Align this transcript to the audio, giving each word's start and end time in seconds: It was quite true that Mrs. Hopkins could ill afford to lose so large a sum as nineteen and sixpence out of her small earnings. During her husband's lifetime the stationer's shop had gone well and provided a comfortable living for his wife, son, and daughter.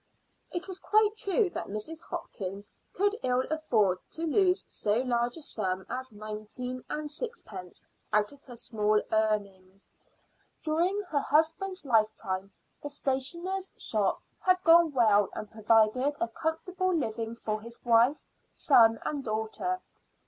It 0.49 0.67
was 0.67 0.79
quite 0.79 1.15
true 1.15 1.51
that 1.51 1.67
Mrs. 1.67 2.01
Hopkins 2.01 2.71
could 2.91 3.15
ill 3.21 3.41
afford 3.51 3.99
to 4.13 4.25
lose 4.25 4.65
so 4.67 4.95
large 4.95 5.37
a 5.37 5.43
sum 5.43 5.85
as 5.91 6.11
nineteen 6.11 6.83
and 6.89 7.11
sixpence 7.11 7.85
out 8.11 8.31
of 8.31 8.41
her 8.45 8.55
small 8.55 8.99
earnings. 9.11 9.91
During 10.63 11.03
her 11.09 11.19
husband's 11.19 11.85
lifetime 11.85 12.51
the 12.81 12.89
stationer's 12.89 13.69
shop 13.77 14.23
had 14.39 14.57
gone 14.63 14.91
well 14.91 15.29
and 15.33 15.51
provided 15.51 16.15
a 16.19 16.27
comfortable 16.29 16.91
living 16.91 17.35
for 17.35 17.61
his 17.61 17.77
wife, 17.85 18.23
son, 18.49 18.97
and 19.05 19.23
daughter. 19.23 19.83